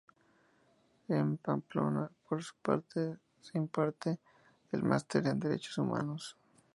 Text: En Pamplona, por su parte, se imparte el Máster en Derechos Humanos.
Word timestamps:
En 1.09 1.37
Pamplona, 1.37 2.09
por 2.27 2.41
su 2.43 2.55
parte, 2.63 3.19
se 3.39 3.59
imparte 3.59 4.17
el 4.71 4.81
Máster 4.81 5.27
en 5.27 5.39
Derechos 5.39 5.77
Humanos. 5.77 6.35